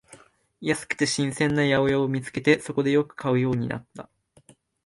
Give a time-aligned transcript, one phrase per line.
[0.61, 4.09] 安くて新鮮な八百屋を見つけて、そこでよく買うようになった